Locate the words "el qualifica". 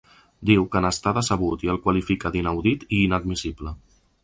1.75-2.33